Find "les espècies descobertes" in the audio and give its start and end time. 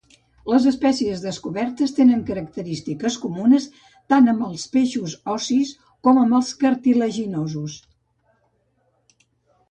0.51-1.91